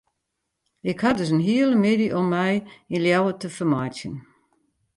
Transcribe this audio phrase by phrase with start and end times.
[0.91, 2.51] Ik ha dus in hiele middei om my
[2.93, 4.15] yn Ljouwert te fermeitsjen.